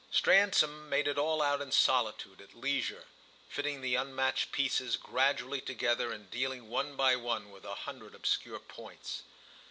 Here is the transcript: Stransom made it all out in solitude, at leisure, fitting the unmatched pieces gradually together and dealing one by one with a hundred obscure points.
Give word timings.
Stransom 0.09 0.89
made 0.89 1.07
it 1.07 1.19
all 1.19 1.43
out 1.43 1.61
in 1.61 1.71
solitude, 1.71 2.41
at 2.41 2.55
leisure, 2.55 3.03
fitting 3.47 3.81
the 3.81 3.93
unmatched 3.93 4.51
pieces 4.51 4.97
gradually 4.97 5.61
together 5.61 6.11
and 6.11 6.27
dealing 6.31 6.69
one 6.71 6.95
by 6.95 7.15
one 7.15 7.51
with 7.51 7.65
a 7.65 7.75
hundred 7.85 8.15
obscure 8.15 8.57
points. 8.57 9.21